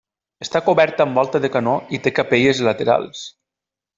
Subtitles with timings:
[0.43, 3.25] Està coberta amb volta de canó i té capelles laterals.